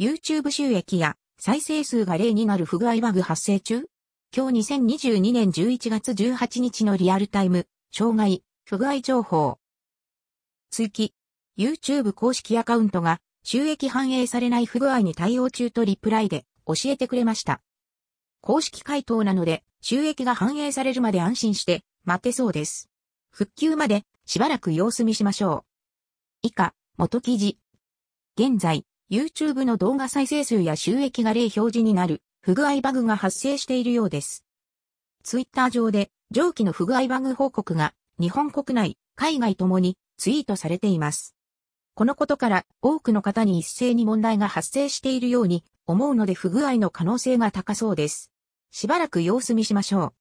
[0.00, 3.88] YouTube 収益や再生数が例になる不具合バグ発生中？
[4.32, 9.58] 今日2022年11月18日のリアルタイム、障害、不具合情報。
[10.70, 11.14] 追記、
[11.58, 17.60] YouTube 公式アカウントが収益反映されない不具合に対応中とリプライで教えてくれました。
[18.40, 22.88] 公式回答なので収益が反映されるまで安心して待てそうです。
[23.32, 25.64] 復旧までしばらく様子見しましょ
[26.44, 26.46] う。
[26.46, 27.58] 以下、元記事。
[28.38, 34.44] 現在、YouTube の動画再生数や収益が例表示になる不具合バグが発生しているようです。
[35.22, 41.34] ツイッター上で上記の不具合バグ報告が日本国内、海外ともにツイートされています。
[41.94, 48.30] このことから多くの方に一斉に問題が発生しているように思うので不具合の可能性が高そうです。
[48.70, 50.17] しばらく様子見しましょう。